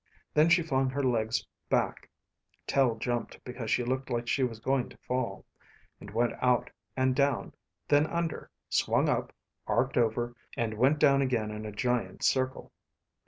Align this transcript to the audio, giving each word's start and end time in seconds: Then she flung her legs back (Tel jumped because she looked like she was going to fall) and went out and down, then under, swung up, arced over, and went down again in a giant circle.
Then 0.33 0.49
she 0.49 0.63
flung 0.63 0.89
her 0.89 1.03
legs 1.03 1.45
back 1.69 2.09
(Tel 2.65 2.95
jumped 2.95 3.37
because 3.43 3.69
she 3.69 3.83
looked 3.83 4.09
like 4.09 4.27
she 4.27 4.41
was 4.43 4.59
going 4.59 4.89
to 4.89 4.97
fall) 4.97 5.45
and 5.99 6.09
went 6.09 6.33
out 6.41 6.71
and 6.97 7.15
down, 7.15 7.53
then 7.87 8.07
under, 8.07 8.49
swung 8.67 9.07
up, 9.09 9.31
arced 9.67 9.97
over, 9.97 10.33
and 10.57 10.73
went 10.73 10.97
down 10.97 11.21
again 11.21 11.51
in 11.51 11.67
a 11.67 11.71
giant 11.71 12.23
circle. 12.23 12.71